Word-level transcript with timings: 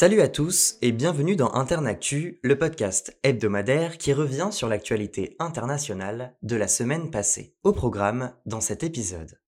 Salut 0.00 0.22
à 0.22 0.28
tous 0.28 0.78
et 0.80 0.92
bienvenue 0.92 1.36
dans 1.36 1.52
Internactu, 1.52 2.40
le 2.42 2.56
podcast 2.56 3.18
hebdomadaire 3.22 3.98
qui 3.98 4.14
revient 4.14 4.48
sur 4.50 4.66
l'actualité 4.66 5.36
internationale 5.38 6.34
de 6.40 6.56
la 6.56 6.68
semaine 6.68 7.10
passée. 7.10 7.54
Au 7.64 7.72
programme 7.72 8.32
dans 8.46 8.62
cet 8.62 8.82
épisode. 8.82 9.38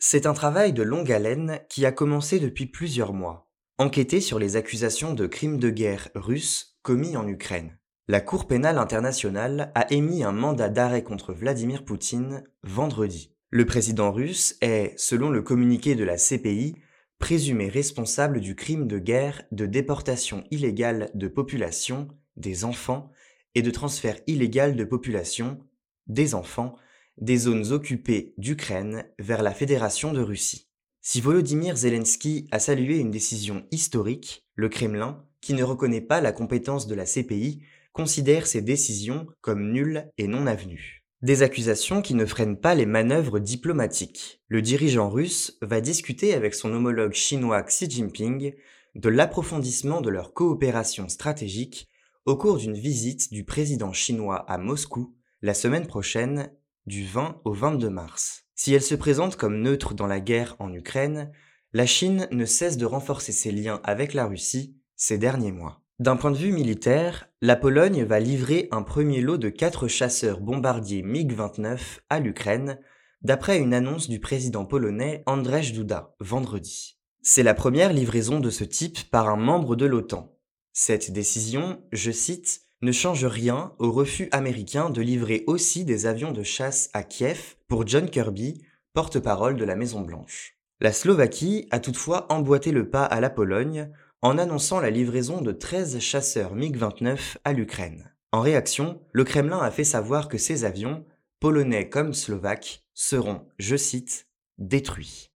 C'est 0.00 0.26
un 0.26 0.34
travail 0.34 0.72
de 0.72 0.82
longue 0.82 1.12
haleine 1.12 1.60
qui 1.68 1.86
a 1.86 1.92
commencé 1.92 2.40
depuis 2.40 2.66
plusieurs 2.66 3.12
mois. 3.12 3.48
Enquêter 3.78 4.20
sur 4.20 4.40
les 4.40 4.56
accusations 4.56 5.14
de 5.14 5.28
crimes 5.28 5.60
de 5.60 5.70
guerre 5.70 6.08
russes 6.16 6.76
commis 6.82 7.16
en 7.16 7.28
Ukraine. 7.28 7.78
La 8.08 8.20
Cour 8.20 8.48
pénale 8.48 8.78
internationale 8.78 9.70
a 9.76 9.88
émis 9.92 10.24
un 10.24 10.32
mandat 10.32 10.70
d'arrêt 10.70 11.04
contre 11.04 11.32
Vladimir 11.32 11.84
Poutine 11.84 12.42
vendredi. 12.64 13.37
Le 13.50 13.64
président 13.64 14.12
russe 14.12 14.56
est, 14.60 14.92
selon 14.98 15.30
le 15.30 15.40
communiqué 15.40 15.94
de 15.94 16.04
la 16.04 16.16
CPI, 16.16 16.76
présumé 17.18 17.68
responsable 17.68 18.40
du 18.40 18.54
crime 18.54 18.86
de 18.86 18.98
guerre 18.98 19.42
de 19.52 19.64
déportation 19.64 20.44
illégale 20.50 21.10
de 21.14 21.28
population, 21.28 22.08
des 22.36 22.64
enfants, 22.64 23.10
et 23.54 23.62
de 23.62 23.70
transfert 23.70 24.20
illégal 24.26 24.76
de 24.76 24.84
population, 24.84 25.58
des 26.06 26.34
enfants, 26.34 26.76
des 27.16 27.38
zones 27.38 27.72
occupées 27.72 28.34
d'Ukraine 28.36 29.04
vers 29.18 29.42
la 29.42 29.52
Fédération 29.52 30.12
de 30.12 30.20
Russie. 30.20 30.68
Si 31.00 31.22
Volodymyr 31.22 31.74
Zelensky 31.74 32.46
a 32.50 32.58
salué 32.58 32.98
une 32.98 33.10
décision 33.10 33.66
historique, 33.70 34.46
le 34.54 34.68
Kremlin, 34.68 35.24
qui 35.40 35.54
ne 35.54 35.64
reconnaît 35.64 36.02
pas 36.02 36.20
la 36.20 36.32
compétence 36.32 36.86
de 36.86 36.94
la 36.94 37.06
CPI, 37.06 37.62
considère 37.92 38.46
ces 38.46 38.60
décisions 38.60 39.26
comme 39.40 39.72
nulles 39.72 40.12
et 40.18 40.26
non 40.26 40.46
avenues. 40.46 40.97
Des 41.20 41.42
accusations 41.42 42.00
qui 42.00 42.14
ne 42.14 42.24
freinent 42.24 42.60
pas 42.60 42.76
les 42.76 42.86
manœuvres 42.86 43.40
diplomatiques. 43.40 44.40
Le 44.46 44.62
dirigeant 44.62 45.10
russe 45.10 45.58
va 45.62 45.80
discuter 45.80 46.32
avec 46.32 46.54
son 46.54 46.72
homologue 46.72 47.12
chinois 47.12 47.60
Xi 47.64 47.90
Jinping 47.90 48.54
de 48.94 49.08
l'approfondissement 49.08 50.00
de 50.00 50.10
leur 50.10 50.32
coopération 50.32 51.08
stratégique 51.08 51.88
au 52.24 52.36
cours 52.36 52.58
d'une 52.58 52.78
visite 52.78 53.32
du 53.32 53.42
président 53.42 53.92
chinois 53.92 54.44
à 54.48 54.58
Moscou 54.58 55.16
la 55.42 55.54
semaine 55.54 55.88
prochaine 55.88 56.52
du 56.86 57.04
20 57.04 57.40
au 57.44 57.52
22 57.52 57.90
mars. 57.90 58.44
Si 58.54 58.72
elle 58.72 58.82
se 58.82 58.94
présente 58.94 59.34
comme 59.34 59.60
neutre 59.60 59.94
dans 59.94 60.06
la 60.06 60.20
guerre 60.20 60.54
en 60.60 60.72
Ukraine, 60.72 61.32
la 61.72 61.86
Chine 61.86 62.28
ne 62.30 62.44
cesse 62.44 62.76
de 62.76 62.86
renforcer 62.86 63.32
ses 63.32 63.50
liens 63.50 63.80
avec 63.82 64.14
la 64.14 64.26
Russie 64.26 64.76
ces 64.94 65.18
derniers 65.18 65.52
mois. 65.52 65.82
D'un 65.98 66.14
point 66.14 66.30
de 66.30 66.36
vue 66.36 66.52
militaire, 66.52 67.28
la 67.42 67.56
Pologne 67.56 68.04
va 68.04 68.20
livrer 68.20 68.68
un 68.70 68.82
premier 68.82 69.20
lot 69.20 69.36
de 69.36 69.48
quatre 69.48 69.88
chasseurs 69.88 70.38
bombardiers 70.38 71.02
MiG-29 71.02 71.80
à 72.08 72.20
l'Ukraine, 72.20 72.78
d'après 73.22 73.58
une 73.58 73.74
annonce 73.74 74.08
du 74.08 74.20
président 74.20 74.64
polonais 74.64 75.24
Andrzej 75.26 75.72
Duda 75.72 76.14
vendredi. 76.20 77.00
C'est 77.22 77.42
la 77.42 77.52
première 77.52 77.92
livraison 77.92 78.38
de 78.38 78.48
ce 78.48 78.62
type 78.62 79.10
par 79.10 79.28
un 79.28 79.36
membre 79.36 79.74
de 79.74 79.86
l'OTAN. 79.86 80.38
Cette 80.72 81.10
décision, 81.10 81.82
je 81.90 82.12
cite, 82.12 82.60
ne 82.80 82.92
change 82.92 83.24
rien 83.24 83.72
au 83.80 83.90
refus 83.90 84.28
américain 84.30 84.90
de 84.90 85.02
livrer 85.02 85.42
aussi 85.48 85.84
des 85.84 86.06
avions 86.06 86.30
de 86.30 86.44
chasse 86.44 86.90
à 86.92 87.02
Kiev 87.02 87.56
pour 87.66 87.84
John 87.88 88.08
Kirby, 88.08 88.62
porte-parole 88.92 89.56
de 89.56 89.64
la 89.64 89.74
Maison 89.74 90.02
Blanche. 90.02 90.60
La 90.80 90.92
Slovaquie 90.92 91.66
a 91.72 91.80
toutefois 91.80 92.32
emboîté 92.32 92.70
le 92.70 92.88
pas 92.88 93.02
à 93.02 93.20
la 93.20 93.30
Pologne 93.30 93.90
en 94.22 94.38
annonçant 94.38 94.80
la 94.80 94.90
livraison 94.90 95.40
de 95.40 95.52
13 95.52 95.98
chasseurs 96.00 96.54
MiG-29 96.54 97.36
à 97.44 97.52
l'Ukraine. 97.52 98.12
En 98.32 98.40
réaction, 98.40 99.00
le 99.12 99.24
Kremlin 99.24 99.60
a 99.60 99.70
fait 99.70 99.84
savoir 99.84 100.28
que 100.28 100.38
ces 100.38 100.64
avions, 100.64 101.04
polonais 101.40 101.88
comme 101.88 102.14
slovaques, 102.14 102.84
seront, 102.94 103.46
je 103.58 103.76
cite, 103.76 104.26
détruits. 104.58 105.30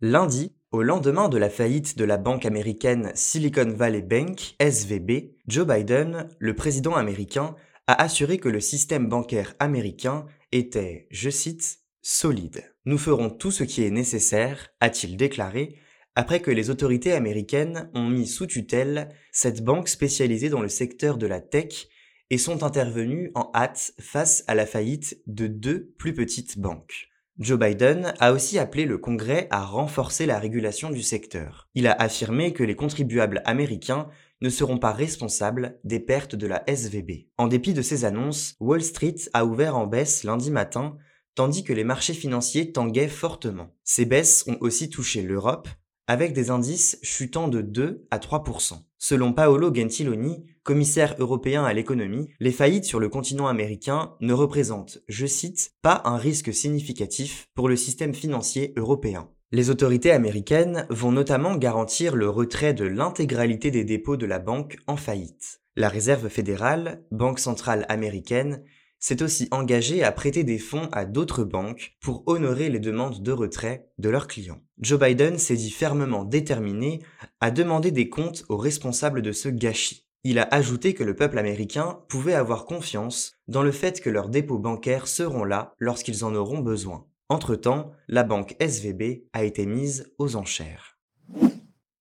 Lundi, 0.00 0.54
au 0.70 0.82
lendemain 0.82 1.28
de 1.28 1.38
la 1.38 1.50
faillite 1.50 1.98
de 1.98 2.04
la 2.04 2.18
banque 2.18 2.46
américaine 2.46 3.10
Silicon 3.14 3.72
Valley 3.74 4.02
Bank, 4.02 4.54
SVB, 4.60 5.34
Joe 5.48 5.66
Biden, 5.66 6.28
le 6.38 6.54
président 6.54 6.94
américain, 6.94 7.56
a 7.88 8.00
assuré 8.00 8.38
que 8.38 8.48
le 8.48 8.60
système 8.60 9.08
bancaire 9.08 9.54
américain 9.58 10.26
était, 10.52 11.08
je 11.10 11.30
cite, 11.30 11.80
solide. 12.02 12.62
Nous 12.84 12.98
ferons 12.98 13.28
tout 13.28 13.50
ce 13.50 13.64
qui 13.64 13.82
est 13.82 13.90
nécessaire, 13.90 14.68
a-t-il 14.80 15.16
déclaré, 15.16 15.76
après 16.18 16.40
que 16.40 16.50
les 16.50 16.68
autorités 16.68 17.12
américaines 17.12 17.88
ont 17.94 18.08
mis 18.08 18.26
sous 18.26 18.46
tutelle 18.46 19.08
cette 19.30 19.62
banque 19.62 19.86
spécialisée 19.86 20.48
dans 20.48 20.60
le 20.60 20.68
secteur 20.68 21.16
de 21.16 21.28
la 21.28 21.40
tech 21.40 21.86
et 22.30 22.38
sont 22.38 22.64
intervenues 22.64 23.30
en 23.36 23.52
hâte 23.54 23.92
face 24.00 24.42
à 24.48 24.56
la 24.56 24.66
faillite 24.66 25.22
de 25.28 25.46
deux 25.46 25.94
plus 25.96 26.14
petites 26.14 26.58
banques. 26.58 27.06
Joe 27.38 27.56
Biden 27.56 28.14
a 28.18 28.32
aussi 28.32 28.58
appelé 28.58 28.84
le 28.84 28.98
Congrès 28.98 29.46
à 29.50 29.64
renforcer 29.64 30.26
la 30.26 30.40
régulation 30.40 30.90
du 30.90 31.02
secteur. 31.02 31.68
Il 31.76 31.86
a 31.86 31.92
affirmé 31.92 32.52
que 32.52 32.64
les 32.64 32.74
contribuables 32.74 33.40
américains 33.44 34.08
ne 34.40 34.50
seront 34.50 34.78
pas 34.78 34.92
responsables 34.92 35.78
des 35.84 36.00
pertes 36.00 36.34
de 36.34 36.48
la 36.48 36.64
SVB. 36.66 37.28
En 37.36 37.46
dépit 37.46 37.74
de 37.74 37.82
ces 37.82 38.04
annonces, 38.04 38.56
Wall 38.58 38.82
Street 38.82 39.14
a 39.34 39.44
ouvert 39.44 39.76
en 39.76 39.86
baisse 39.86 40.24
lundi 40.24 40.50
matin, 40.50 40.96
tandis 41.36 41.62
que 41.62 41.72
les 41.72 41.84
marchés 41.84 42.12
financiers 42.12 42.72
tanguaient 42.72 43.06
fortement. 43.06 43.72
Ces 43.84 44.04
baisses 44.04 44.42
ont 44.48 44.56
aussi 44.60 44.90
touché 44.90 45.22
l'Europe, 45.22 45.68
avec 46.08 46.32
des 46.32 46.50
indices 46.50 46.98
chutant 47.02 47.46
de 47.46 47.60
2 47.60 48.06
à 48.10 48.18
3% 48.18 48.78
Selon 49.00 49.32
Paolo 49.32 49.72
Gentiloni, 49.72 50.44
commissaire 50.64 51.14
européen 51.20 51.64
à 51.64 51.72
l'économie, 51.72 52.28
les 52.40 52.50
faillites 52.50 52.84
sur 52.84 52.98
le 52.98 53.08
continent 53.08 53.46
américain 53.46 54.16
ne 54.20 54.32
représentent, 54.32 54.98
je 55.06 55.26
cite, 55.26 55.72
pas 55.82 56.02
un 56.04 56.16
risque 56.16 56.52
significatif 56.52 57.46
pour 57.54 57.68
le 57.68 57.76
système 57.76 58.12
financier 58.12 58.72
européen. 58.76 59.28
Les 59.52 59.70
autorités 59.70 60.10
américaines 60.10 60.86
vont 60.90 61.12
notamment 61.12 61.54
garantir 61.54 62.16
le 62.16 62.28
retrait 62.28 62.74
de 62.74 62.84
l'intégralité 62.84 63.70
des 63.70 63.84
dépôts 63.84 64.16
de 64.16 64.26
la 64.26 64.40
banque 64.40 64.78
en 64.86 64.96
faillite. 64.96 65.60
La 65.76 65.88
Réserve 65.88 66.28
fédérale, 66.28 67.04
banque 67.12 67.38
centrale 67.38 67.86
américaine, 67.88 68.64
s'est 68.98 69.22
aussi 69.22 69.48
engagé 69.50 70.02
à 70.02 70.12
prêter 70.12 70.44
des 70.44 70.58
fonds 70.58 70.88
à 70.92 71.04
d'autres 71.04 71.44
banques 71.44 71.96
pour 72.00 72.22
honorer 72.26 72.68
les 72.68 72.80
demandes 72.80 73.22
de 73.22 73.32
retrait 73.32 73.90
de 73.98 74.08
leurs 74.08 74.26
clients. 74.26 74.60
Joe 74.80 74.98
Biden 74.98 75.38
s'est 75.38 75.56
dit 75.56 75.70
fermement 75.70 76.24
déterminé 76.24 77.00
à 77.40 77.50
demander 77.50 77.90
des 77.90 78.08
comptes 78.08 78.44
aux 78.48 78.56
responsables 78.56 79.22
de 79.22 79.32
ce 79.32 79.48
gâchis. 79.48 80.06
Il 80.24 80.38
a 80.38 80.48
ajouté 80.50 80.94
que 80.94 81.04
le 81.04 81.14
peuple 81.14 81.38
américain 81.38 82.00
pouvait 82.08 82.34
avoir 82.34 82.64
confiance 82.64 83.34
dans 83.46 83.62
le 83.62 83.72
fait 83.72 84.00
que 84.00 84.10
leurs 84.10 84.28
dépôts 84.28 84.58
bancaires 84.58 85.06
seront 85.06 85.44
là 85.44 85.74
lorsqu'ils 85.78 86.24
en 86.24 86.34
auront 86.34 86.58
besoin. 86.58 87.06
Entre-temps, 87.28 87.92
la 88.08 88.24
banque 88.24 88.56
SVB 88.58 89.28
a 89.32 89.44
été 89.44 89.64
mise 89.66 90.12
aux 90.18 90.34
enchères. 90.36 90.98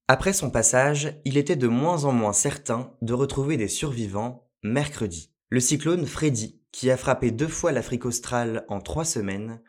Après 0.08 0.32
son 0.34 0.50
passage, 0.50 1.20
il 1.26 1.38
était 1.38 1.58
de 1.58 1.68
moins 1.68 2.06
en 2.06 2.14
moins 2.14 2.34
certain 2.34 2.94
de 3.02 3.14
retrouver 3.14 3.58
des 3.58 3.68
survivants 3.68 4.50
mercredi. 4.64 5.32
Le 5.50 5.60
cyclone 5.60 6.06
Freddy, 6.06 6.62
qui 6.78 6.92
a 6.92 6.98
frappé 6.98 7.32
deux 7.32 7.48
fois 7.48 7.72
l'Afrique 7.72 8.06
australe 8.06 8.64
en 8.68 8.82
trois 8.82 9.04
semaines, 9.04 9.60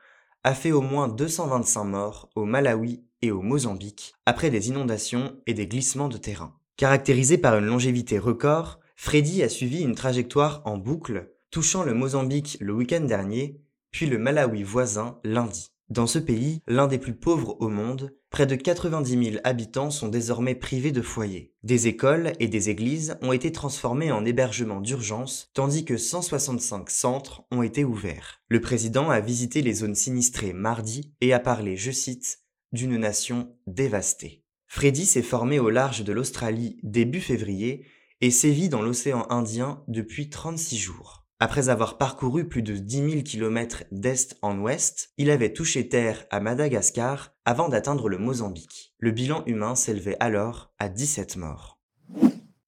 a 0.45 0.53
fait 0.53 0.73
au 0.73 0.83
moins 0.83 1.09
225 1.09 1.85
morts 1.85 2.29
au 2.35 2.45
Malawi 2.45 3.03
et 3.23 3.31
au 3.31 3.41
Mozambique 3.41 4.13
après 4.27 4.51
des 4.51 4.69
inondations 4.69 5.35
et 5.47 5.55
des 5.55 5.67
glissements 5.67 6.11
de 6.11 6.19
terrain. 6.19 6.55
Caractérisé 6.77 7.39
par 7.39 7.57
une 7.57 7.65
longévité 7.65 8.19
record, 8.19 8.79
Freddy 8.95 9.43
a 9.43 9.49
suivi 9.49 9.81
une 9.81 9.95
trajectoire 9.95 10.61
en 10.67 10.77
boucle, 10.77 11.33
touchant 11.51 11.83
le 11.83 11.95
Mozambique 11.95 12.59
le 12.61 12.75
week-end 12.75 13.01
dernier, 13.01 13.59
puis 13.91 14.05
le 14.05 14.19
Malawi 14.19 14.63
voisin 14.63 15.19
lundi. 15.25 15.73
Dans 15.91 16.07
ce 16.07 16.19
pays, 16.19 16.61
l'un 16.67 16.87
des 16.87 16.99
plus 16.99 17.15
pauvres 17.15 17.57
au 17.61 17.69
monde, 17.69 18.15
près 18.29 18.45
de 18.45 18.57
90 18.57 19.31
000 19.31 19.37
habitants 19.43 19.91
sont 19.91 20.09
désormais 20.09 20.55
privés 20.55 20.93
de 20.93 21.01
foyers. 21.01 21.55
Des 21.63 21.87
écoles 21.89 22.35
et 22.41 22.49
des 22.49 22.69
églises 22.69 23.17
ont 23.23 23.33
été 23.33 23.53
transformées 23.53 24.13
en 24.13 24.27
hébergements 24.27 24.83
d'urgence, 24.83 25.49
tandis 25.55 25.87
que 25.87 25.97
165 25.97 26.91
centres 26.91 27.45
ont 27.51 27.63
été 27.63 27.87
ouverts. 27.87 28.43
Le 28.49 28.61
président 28.61 29.09
a 29.09 29.21
visité 29.21 29.63
les 29.63 29.73
zones 29.73 29.95
sinistrées 29.95 30.53
mardi 30.53 31.15
et 31.23 31.33
a 31.33 31.41
parlé, 31.41 31.79
je 31.79 31.91
cite, 31.91 32.41
d'une 32.73 32.99
nation 32.99 33.57
dévastée. 33.67 34.45
Freddy 34.67 35.07
s'est 35.07 35.23
formé 35.23 35.59
au 35.59 35.71
large 35.71 36.05
de 36.05 36.13
l'Australie 36.13 36.79
début 36.83 37.23
février 37.23 37.87
et 38.21 38.31
sévit 38.31 38.69
dans 38.69 38.83
l'océan 38.83 39.27
Indien 39.31 39.83
depuis 39.89 40.29
36 40.29 40.77
jours. 40.77 41.18
Après 41.41 41.69
avoir 41.69 41.99
parcouru 41.99 42.49
plus 42.49 42.63
de 42.63 42.75
10 42.75 43.11
000 43.11 43.23
km 43.23 43.85
d'est 43.93 44.37
en 44.43 44.59
ouest, 44.59 45.11
il 45.19 45.31
avait 45.31 45.53
touché 45.53 45.89
terre 45.89 46.27
à 46.31 46.41
Madagascar 46.41 47.33
avant 47.45 47.69
d'atteindre 47.69 48.09
le 48.09 48.19
Mozambique. 48.19 48.93
Le 48.99 49.13
bilan 49.13 49.45
humain 49.47 49.77
s'élevait 49.77 50.17
alors 50.19 50.73
à 50.81 50.89
17 50.89 51.37
morts. 51.37 51.79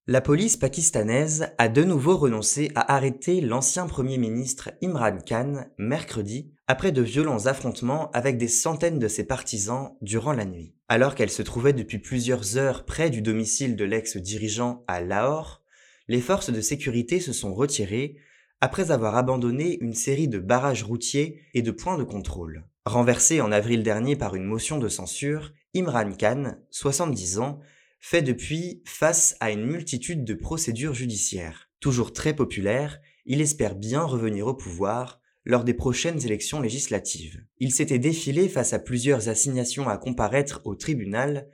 La 0.07 0.21
police 0.21 0.55
pakistanaise 0.55 1.49
a 1.57 1.67
de 1.67 1.83
nouveau 1.83 2.15
renoncé 2.15 2.71
à 2.75 2.95
arrêter 2.95 3.41
l'ancien 3.41 3.87
Premier 3.87 4.17
ministre 4.17 4.71
Imran 4.81 5.17
Khan 5.17 5.65
mercredi 5.77 6.53
après 6.65 6.93
de 6.93 7.01
violents 7.01 7.47
affrontements 7.47 8.09
avec 8.11 8.37
des 8.37 8.47
centaines 8.47 8.99
de 8.99 9.09
ses 9.09 9.25
partisans 9.25 9.97
durant 10.01 10.31
la 10.31 10.45
nuit. 10.45 10.73
Alors 10.87 11.15
qu'elle 11.15 11.29
se 11.29 11.41
trouvait 11.41 11.73
depuis 11.73 11.99
plusieurs 11.99 12.57
heures 12.57 12.85
près 12.85 13.09
du 13.09 13.21
domicile 13.21 13.75
de 13.75 13.83
l'ex-dirigeant 13.83 14.85
à 14.87 15.01
Lahore, 15.01 15.61
les 16.07 16.21
forces 16.21 16.51
de 16.51 16.61
sécurité 16.61 17.19
se 17.19 17.33
sont 17.33 17.53
retirées 17.53 18.17
après 18.61 18.91
avoir 18.91 19.17
abandonné 19.17 19.79
une 19.81 19.95
série 19.95 20.27
de 20.27 20.37
barrages 20.37 20.83
routiers 20.83 21.41
et 21.55 21.63
de 21.63 21.71
points 21.71 21.97
de 21.97 22.03
contrôle. 22.03 22.63
Renversé 22.85 23.41
en 23.41 23.51
avril 23.51 23.81
dernier 23.81 24.15
par 24.15 24.35
une 24.35 24.45
motion 24.45 24.77
de 24.77 24.87
censure, 24.87 25.51
Imran 25.75 26.11
Khan, 26.13 26.55
70 26.69 27.39
ans, 27.39 27.59
fait 27.99 28.21
depuis 28.21 28.81
face 28.85 29.35
à 29.39 29.51
une 29.51 29.65
multitude 29.65 30.23
de 30.23 30.33
procédures 30.35 30.93
judiciaires. 30.93 31.69
Toujours 31.79 32.13
très 32.13 32.35
populaire, 32.35 32.99
il 33.25 33.41
espère 33.41 33.75
bien 33.75 34.03
revenir 34.03 34.47
au 34.47 34.53
pouvoir 34.53 35.19
lors 35.43 35.63
des 35.63 35.73
prochaines 35.73 36.23
élections 36.23 36.61
législatives. 36.61 37.43
Il 37.59 37.71
s'était 37.71 37.99
défilé 37.99 38.47
face 38.47 38.73
à 38.73 38.79
plusieurs 38.79 39.29
assignations 39.29 39.89
à 39.89 39.97
comparaître 39.97 40.61
au 40.65 40.75
tribunal 40.75 41.49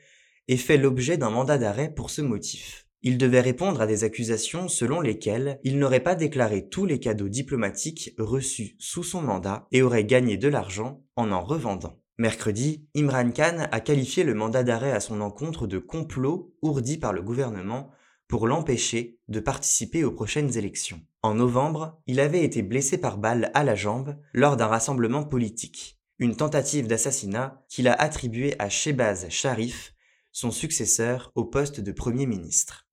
et 0.48 0.57
fait 0.57 0.77
l'objet 0.77 1.18
d'un 1.18 1.30
mandat 1.30 1.57
d'arrêt 1.57 1.94
pour 1.94 2.10
ce 2.10 2.21
motif. 2.21 2.87
Il 3.07 3.18
devait 3.18 3.39
répondre 3.39 3.80
à 3.80 3.88
des 3.88 4.04
accusations 4.04 4.68
selon 4.68 5.00
lesquelles 5.00 5.62
il 5.63 5.80
n'aurait 5.80 6.01
pas 6.01 6.13
déclaré 6.13 6.68
tous 6.68 6.86
les 6.86 7.00
cadeaux 7.00 7.30
diplomatiques 7.30 8.13
reçus 8.18 8.75
sous 8.80 9.01
son 9.01 9.21
mandat 9.21 9.65
et 9.71 9.81
aurait 9.81 10.04
gagné 10.04 10.36
de 10.36 10.50
l'argent 10.50 11.06
en 11.15 11.31
en 11.31 11.42
revendant. 11.42 12.01
Mercredi, 12.18 12.86
Imran 12.98 13.31
Khan 13.31 13.65
a 13.71 13.80
qualifié 13.80 14.25
le 14.25 14.33
mandat 14.33 14.63
d'arrêt 14.63 14.92
à 14.92 15.00
son 15.00 15.21
encontre 15.21 15.68
de 15.68 15.77
complot 15.77 16.54
ourdi 16.62 16.98
par 16.98 17.13
le 17.13 17.21
gouvernement 17.21 17.92
pour 18.27 18.45
l'empêcher 18.45 19.21
de 19.30 19.39
participer 19.39 20.03
aux 20.03 20.12
prochaines 20.12 20.57
élections. 20.57 21.00
En 21.21 21.36
novembre, 21.36 22.01
il 22.07 22.19
avait 22.19 22.44
été 22.44 22.62
blessé 22.62 22.98
par 22.98 23.18
balle 23.18 23.51
à 23.53 23.63
la 23.63 23.75
jambe 23.75 24.18
lors 24.33 24.57
d'un 24.57 24.68
rassemblement 24.68 25.24
politique, 25.24 25.98
une 26.19 26.36
tentative 26.36 26.88
d'assassinat 26.88 27.63
qu'il 27.69 27.88
a 27.88 27.94
attribuée 27.94 28.56
à 28.60 28.68
Shebaz 28.68 29.30
Sharif, 29.30 29.94
son 30.33 30.51
successeur 30.51 31.31
au 31.36 31.45
poste 31.45 31.80
de 31.80 31.94
Premier 31.94 32.25
ministre. 32.25 32.87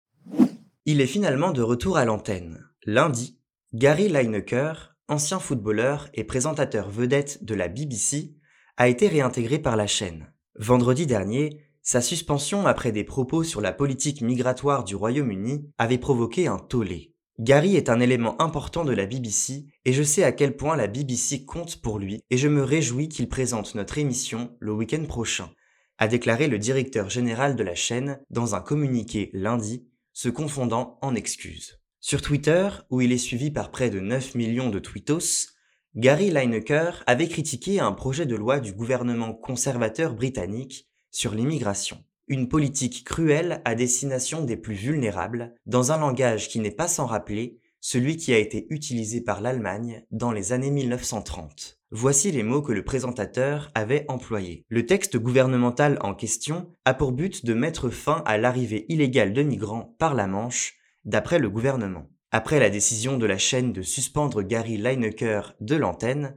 Il 0.86 1.00
est 1.00 1.06
finalement 1.06 1.50
de 1.50 1.62
retour 1.62 1.96
à 1.96 2.04
l'antenne. 2.04 2.64
Lundi, 2.84 3.38
Gary 3.72 4.08
Lineker, 4.08 4.96
ancien 5.08 5.38
footballeur 5.38 6.08
et 6.14 6.24
présentateur 6.24 6.90
vedette 6.90 7.42
de 7.44 7.54
la 7.54 7.68
BBC, 7.68 8.34
a 8.76 8.88
été 8.88 9.08
réintégré 9.08 9.58
par 9.58 9.76
la 9.76 9.86
chaîne. 9.86 10.32
Vendredi 10.56 11.06
dernier, 11.06 11.64
sa 11.82 12.00
suspension 12.00 12.66
après 12.66 12.92
des 12.92 13.04
propos 13.04 13.44
sur 13.44 13.60
la 13.60 13.72
politique 13.72 14.22
migratoire 14.22 14.84
du 14.84 14.96
Royaume-Uni 14.96 15.70
avait 15.78 15.98
provoqué 15.98 16.46
un 16.46 16.58
tollé. 16.58 17.14
Gary 17.40 17.76
est 17.76 17.88
un 17.88 17.98
élément 17.98 18.40
important 18.40 18.84
de 18.84 18.92
la 18.92 19.06
BBC 19.06 19.66
et 19.84 19.92
je 19.92 20.02
sais 20.02 20.22
à 20.22 20.32
quel 20.32 20.56
point 20.56 20.76
la 20.76 20.86
BBC 20.86 21.44
compte 21.44 21.82
pour 21.82 21.98
lui 21.98 22.20
et 22.30 22.36
je 22.36 22.48
me 22.48 22.62
réjouis 22.62 23.08
qu'il 23.08 23.28
présente 23.28 23.74
notre 23.74 23.98
émission 23.98 24.56
le 24.60 24.72
week-end 24.72 25.04
prochain, 25.04 25.50
a 25.98 26.08
déclaré 26.08 26.46
le 26.46 26.58
directeur 26.58 27.10
général 27.10 27.56
de 27.56 27.64
la 27.64 27.74
chaîne 27.74 28.20
dans 28.30 28.54
un 28.54 28.60
communiqué 28.60 29.30
lundi, 29.32 29.84
se 30.14 30.30
confondant 30.30 30.98
en 31.02 31.14
excuses. 31.14 31.80
Sur 32.00 32.22
Twitter, 32.22 32.68
où 32.88 33.00
il 33.00 33.12
est 33.12 33.18
suivi 33.18 33.50
par 33.50 33.70
près 33.70 33.90
de 33.90 34.00
9 34.00 34.36
millions 34.36 34.70
de 34.70 34.78
tweetos, 34.78 35.48
Gary 35.96 36.30
Lineker 36.30 37.04
avait 37.06 37.28
critiqué 37.28 37.80
un 37.80 37.92
projet 37.92 38.24
de 38.24 38.36
loi 38.36 38.60
du 38.60 38.72
gouvernement 38.72 39.34
conservateur 39.34 40.14
britannique 40.14 40.88
sur 41.10 41.34
l'immigration. 41.34 42.02
Une 42.26 42.48
politique 42.48 43.04
cruelle 43.04 43.60
à 43.64 43.74
destination 43.74 44.44
des 44.44 44.56
plus 44.56 44.74
vulnérables, 44.74 45.54
dans 45.66 45.92
un 45.92 45.98
langage 45.98 46.48
qui 46.48 46.58
n'est 46.60 46.70
pas 46.70 46.88
sans 46.88 47.06
rappeler 47.06 47.60
celui 47.86 48.16
qui 48.16 48.32
a 48.32 48.38
été 48.38 48.66
utilisé 48.70 49.20
par 49.20 49.42
l'Allemagne 49.42 50.06
dans 50.10 50.32
les 50.32 50.54
années 50.54 50.70
1930. 50.70 51.78
Voici 51.90 52.32
les 52.32 52.42
mots 52.42 52.62
que 52.62 52.72
le 52.72 52.82
présentateur 52.82 53.70
avait 53.74 54.06
employés. 54.08 54.64
Le 54.70 54.86
texte 54.86 55.18
gouvernemental 55.18 55.98
en 56.00 56.14
question 56.14 56.72
a 56.86 56.94
pour 56.94 57.12
but 57.12 57.44
de 57.44 57.52
mettre 57.52 57.90
fin 57.90 58.22
à 58.24 58.38
l'arrivée 58.38 58.86
illégale 58.88 59.34
de 59.34 59.42
migrants 59.42 59.94
par 59.98 60.14
la 60.14 60.26
Manche, 60.26 60.78
d'après 61.04 61.38
le 61.38 61.50
gouvernement. 61.50 62.08
Après 62.30 62.58
la 62.58 62.70
décision 62.70 63.18
de 63.18 63.26
la 63.26 63.36
chaîne 63.36 63.74
de 63.74 63.82
suspendre 63.82 64.40
Gary 64.40 64.78
Lineker 64.78 65.54
de 65.60 65.76
l'antenne, 65.76 66.34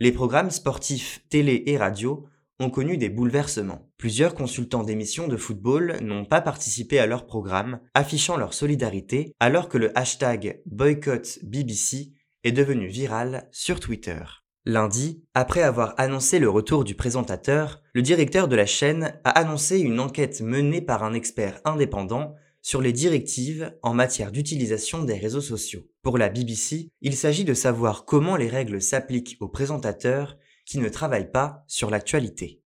les 0.00 0.12
programmes 0.12 0.50
sportifs 0.50 1.24
télé 1.30 1.62
et 1.64 1.78
radio 1.78 2.28
ont 2.60 2.70
connu 2.70 2.96
des 2.96 3.08
bouleversements. 3.08 3.90
Plusieurs 3.96 4.34
consultants 4.34 4.84
d'émissions 4.84 5.26
de 5.26 5.36
football 5.36 5.98
n'ont 6.02 6.24
pas 6.24 6.40
participé 6.40 6.98
à 6.98 7.06
leur 7.06 7.26
programme, 7.26 7.80
affichant 7.94 8.36
leur 8.36 8.54
solidarité, 8.54 9.34
alors 9.40 9.68
que 9.68 9.78
le 9.78 9.96
hashtag 9.98 10.62
boycott 10.66 11.40
BBC 11.42 12.12
est 12.44 12.52
devenu 12.52 12.86
viral 12.86 13.48
sur 13.50 13.80
Twitter. 13.80 14.20
Lundi, 14.66 15.24
après 15.34 15.62
avoir 15.62 15.94
annoncé 15.96 16.38
le 16.38 16.50
retour 16.50 16.84
du 16.84 16.94
présentateur, 16.94 17.82
le 17.94 18.02
directeur 18.02 18.46
de 18.46 18.56
la 18.56 18.66
chaîne 18.66 19.18
a 19.24 19.30
annoncé 19.30 19.80
une 19.80 19.98
enquête 19.98 20.42
menée 20.42 20.82
par 20.82 21.02
un 21.02 21.14
expert 21.14 21.60
indépendant 21.64 22.34
sur 22.62 22.82
les 22.82 22.92
directives 22.92 23.74
en 23.82 23.94
matière 23.94 24.32
d'utilisation 24.32 25.02
des 25.02 25.14
réseaux 25.14 25.40
sociaux. 25.40 25.86
Pour 26.02 26.18
la 26.18 26.28
BBC, 26.28 26.90
il 27.00 27.16
s'agit 27.16 27.44
de 27.44 27.54
savoir 27.54 28.04
comment 28.04 28.36
les 28.36 28.48
règles 28.48 28.82
s'appliquent 28.82 29.38
aux 29.40 29.48
présentateurs 29.48 30.36
qui 30.66 30.78
ne 30.78 30.88
travaillent 30.88 31.32
pas 31.32 31.64
sur 31.66 31.90
l'actualité. 31.90 32.62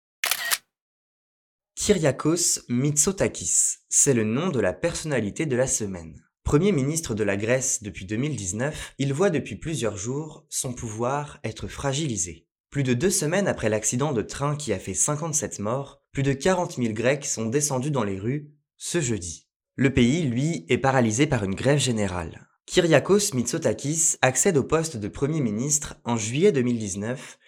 Kyriakos 1.74 2.60
Mitsotakis, 2.68 3.78
c'est 3.88 4.14
le 4.14 4.24
nom 4.24 4.50
de 4.50 4.60
la 4.60 4.72
personnalité 4.72 5.46
de 5.46 5.56
la 5.56 5.66
semaine. 5.66 6.22
Premier 6.44 6.72
ministre 6.72 7.14
de 7.14 7.24
la 7.24 7.36
Grèce 7.36 7.82
depuis 7.82 8.04
2019, 8.04 8.94
il 8.98 9.14
voit 9.14 9.30
depuis 9.30 9.56
plusieurs 9.56 9.96
jours 9.96 10.44
son 10.50 10.72
pouvoir 10.72 11.40
être 11.42 11.68
fragilisé. 11.68 12.46
Plus 12.70 12.82
de 12.82 12.94
deux 12.94 13.10
semaines 13.10 13.48
après 13.48 13.68
l'accident 13.68 14.12
de 14.12 14.22
train 14.22 14.56
qui 14.56 14.72
a 14.72 14.78
fait 14.78 14.94
57 14.94 15.58
morts, 15.58 16.02
plus 16.12 16.22
de 16.22 16.32
40 16.32 16.76
000 16.76 16.92
Grecs 16.92 17.24
sont 17.24 17.46
descendus 17.46 17.90
dans 17.90 18.04
les 18.04 18.18
rues 18.18 18.52
ce 18.76 19.00
jeudi. 19.00 19.48
Le 19.74 19.92
pays, 19.92 20.22
lui, 20.22 20.66
est 20.68 20.78
paralysé 20.78 21.26
par 21.26 21.44
une 21.44 21.54
grève 21.54 21.78
générale. 21.78 22.46
Kyriakos 22.66 23.34
Mitsotakis 23.34 24.16
accède 24.22 24.56
au 24.56 24.62
poste 24.62 24.96
de 24.96 25.08
Premier 25.08 25.40
ministre 25.40 25.96
en 26.04 26.16
juillet 26.16 26.52
2019 26.52 27.38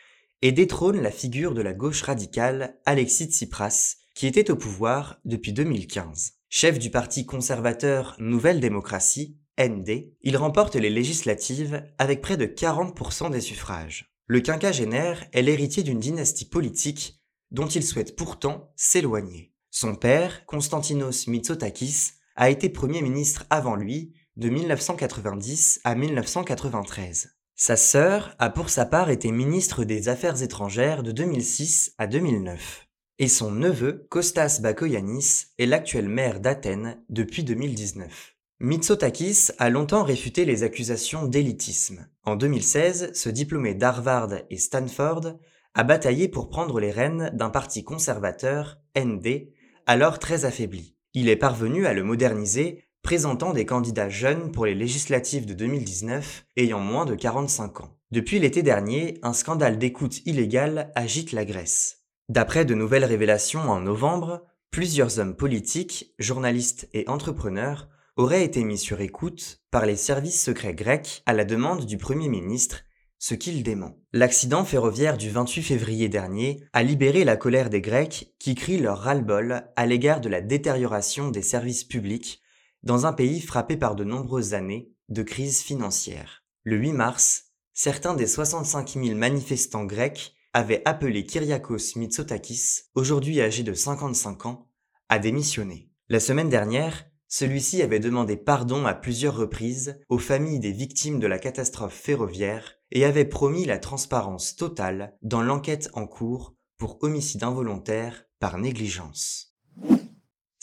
et 0.43 0.53
détrône 0.53 1.01
la 1.01 1.13
figure 1.13 1.55
de 1.55 1.63
la 1.63 1.73
gauche 1.73 2.03
radicale 2.03 2.77
Alexis 2.85 3.27
Tsipras, 3.27 3.97
qui 4.15 4.27
était 4.27 4.51
au 4.51 4.57
pouvoir 4.57 5.21
depuis 5.25 5.53
2015. 5.53 6.33
Chef 6.49 6.79
du 6.79 6.91
parti 6.91 7.25
conservateur 7.25 8.17
Nouvelle 8.19 8.61
Démocratie, 8.61 9.39
ND, 9.59 10.13
il 10.21 10.37
remporte 10.37 10.75
les 10.75 10.91
législatives 10.91 11.85
avec 11.99 12.21
près 12.21 12.37
de 12.37 12.47
40% 12.47 13.31
des 13.31 13.41
suffrages. 13.41 14.13
Le 14.27 14.41
quinquagénaire 14.41 15.25
est 15.33 15.43
l'héritier 15.43 15.83
d'une 15.83 16.01
dynastie 16.01 16.49
politique 16.49 17.21
dont 17.53 17.69
il 17.69 17.85
souhaite 17.85 18.17
pourtant 18.17 18.73
s'éloigner. 18.77 19.55
Son 19.71 19.95
père, 19.95 20.45
Konstantinos 20.47 21.29
Mitsotakis, 21.29 22.13
a 22.35 22.51
été 22.51 22.69
Premier 22.69 23.03
ministre 23.03 23.45
avant 23.51 23.77
lui, 23.77 24.15
de 24.37 24.49
1990 24.49 25.81
à 25.85 25.95
1993. 25.95 27.29
Sa 27.65 27.77
sœur 27.77 28.35
a 28.41 28.51
pour 28.51 28.71
sa 28.71 28.85
part 28.85 29.09
été 29.09 29.31
ministre 29.31 29.85
des 29.85 30.09
Affaires 30.09 30.43
étrangères 30.43 31.05
de 31.05 31.13
2006 31.13 31.95
à 31.97 32.09
2009. 32.09 32.89
Et 33.21 33.29
son 33.29 33.53
neveu, 33.53 34.05
Kostas 34.11 34.59
Bakoyannis, 34.61 35.45
est 35.61 35.67
l'actuel 35.67 36.09
maire 36.09 36.41
d'Athènes 36.41 37.01
depuis 37.09 37.45
2019. 37.45 38.35
Mitsotakis 38.59 39.51
a 39.61 39.71
longtemps 39.71 40.03
réfuté 40.03 40.45
les 40.45 40.65
accusations 40.65 41.27
d'élitisme. 41.27 42.09
En 42.25 42.35
2016, 42.35 43.13
ce 43.15 43.29
diplômé 43.29 43.75
d'Harvard 43.75 44.31
et 44.51 44.59
Stanford 44.59 45.39
a 45.75 45.85
bataillé 45.85 46.27
pour 46.27 46.49
prendre 46.49 46.81
les 46.81 46.91
rênes 46.91 47.31
d'un 47.33 47.51
parti 47.51 47.85
conservateur, 47.85 48.81
ND, 48.99 49.47
alors 49.87 50.19
très 50.19 50.47
affaibli. 50.47 50.97
Il 51.15 51.29
est 51.29 51.37
parvenu 51.37 51.87
à 51.87 51.95
le 51.95 52.03
moderniser, 52.03 52.83
présentant 53.03 53.53
des 53.53 53.67
candidats 53.67 54.09
jeunes 54.09 54.53
pour 54.53 54.67
les 54.67 54.75
législatives 54.75 55.47
de 55.47 55.55
2019 55.55 56.47
ayant 56.57 56.81
moins 56.81 57.05
de 57.05 57.15
45 57.15 57.81
ans. 57.81 57.97
Depuis 58.11 58.39
l'été 58.39 58.63
dernier, 58.63 59.19
un 59.23 59.33
scandale 59.33 59.79
d'écoute 59.79 60.25
illégale 60.27 60.93
agite 60.95 61.33
la 61.33 61.45
Grèce. 61.45 62.05
D'après 62.29 62.65
de 62.65 62.75
nouvelles 62.75 63.05
révélations 63.05 63.71
en 63.71 63.81
novembre, 63.81 64.43
plusieurs 64.71 65.19
hommes 65.19 65.37
politiques, 65.37 66.15
journalistes 66.19 66.89
et 66.93 67.09
entrepreneurs 67.09 67.89
auraient 68.17 68.45
été 68.45 68.65
mis 68.65 68.79
sur 68.79 69.01
écoute 69.01 69.63
par 69.71 69.87
les 69.87 69.97
services 69.97 70.43
secrets 70.43 70.75
grecs 70.75 71.23
à 71.27 71.33
la 71.33 71.45
demande 71.45 71.87
du 71.87 71.97
Premier 71.97 72.29
ministre 72.29 72.85
ce 73.23 73.35
qu'il 73.35 73.63
dément. 73.63 73.97
L'accident 74.13 74.65
ferroviaire 74.65 75.17
du 75.17 75.31
28 75.31 75.63
février 75.63 76.09
dernier 76.09 76.65
a 76.73 76.83
libéré 76.83 77.23
la 77.23 77.37
colère 77.37 77.71
des 77.71 77.81
Grecs 77.81 78.35
qui 78.41 78.57
crient 78.57 78.81
leur 78.81 78.99
ras-le-bol 78.99 79.63
à 79.77 79.87
l'égard 79.87 80.21
de 80.21 80.29
la 80.29 80.41
détérioration 80.41 81.31
des 81.31 81.43
services 81.43 81.85
publics 81.85 82.42
dans 82.83 83.07
un 83.07 83.13
pays 83.13 83.41
frappé 83.41 83.77
par 83.77 83.95
de 83.95 84.05
nombreuses 84.05 84.55
années 84.55 84.93
de 85.09 85.23
crise 85.23 85.61
financière. 85.61 86.45
Le 86.65 86.77
8 86.77 86.93
mars, 86.93 87.53
certains 87.73 88.15
des 88.15 88.27
65 88.27 88.99
000 89.03 89.17
manifestants 89.17 89.85
grecs 89.85 90.35
avaient 90.53 90.83
appelé 90.85 91.25
Kyriakos 91.25 91.97
Mitsotakis, 91.97 92.83
aujourd'hui 92.95 93.41
âgé 93.41 93.63
de 93.63 93.75
55 93.75 94.47
ans, 94.47 94.69
à 95.09 95.19
démissionner. 95.19 95.91
La 96.09 96.21
semaine 96.21 96.49
dernière, 96.49 97.07
celui-ci 97.29 97.81
avait 97.81 98.01
demandé 98.01 98.37
pardon 98.37 98.85
à 98.85 98.93
plusieurs 98.93 99.37
reprises 99.37 99.99
aux 100.11 100.19
familles 100.19 100.61
des 100.61 100.73
victimes 100.73 101.19
de 101.19 101.27
la 101.27 101.39
catastrophe 101.39 101.95
ferroviaire 101.95 102.75
et 102.91 103.07
avait 103.07 103.25
promis 103.25 103.65
la 103.65 103.79
transparence 103.79 104.55
totale 104.55 105.17
dans 105.23 105.43
l'enquête 105.43 105.89
en 105.95 106.07
cours 106.07 106.55
pour 106.77 107.03
homicide 107.03 107.43
involontaire 107.43 108.27
par 108.39 108.59
négligence. 108.59 109.52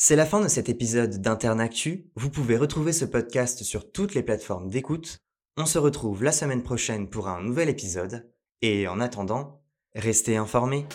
C'est 0.01 0.15
la 0.15 0.25
fin 0.25 0.39
de 0.39 0.48
cet 0.48 0.70
épisode 0.70 1.20
d'Internactu. 1.20 2.10
Vous 2.15 2.29
pouvez 2.29 2.56
retrouver 2.56 2.94
ce 2.94 3.03
podcast 3.03 3.63
sur 3.63 3.91
toutes 3.91 4.15
les 4.15 4.24
plateformes 4.24 4.70
d'écoute. 4.70 5.18
On 5.58 5.65
se 5.65 5.77
retrouve 5.77 6.24
la 6.24 6.32
semaine 6.32 6.63
prochaine 6.63 7.10
pour 7.10 7.27
un 7.27 7.41
nouvel 7.44 7.68
épisode. 7.68 8.32
Et 8.62 8.88
en 8.88 9.01
attendant, 9.01 9.62
Restez 9.96 10.38
informés 10.38 10.86